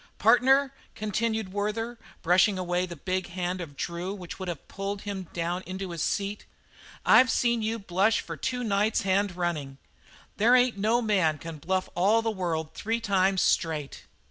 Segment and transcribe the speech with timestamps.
[0.17, 5.27] "Partner," continued Werther, brushing away the big hand of Drew which would have pulled him
[5.31, 6.47] down into his seat;
[7.05, 9.77] "I've seen you bluff for two nights hand running.
[10.37, 14.05] There ain't no man can bluff all the world three times straight."